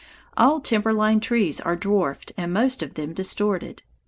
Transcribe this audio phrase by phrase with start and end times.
[0.35, 3.83] All timber line trees are dwarfed and most of them distorted.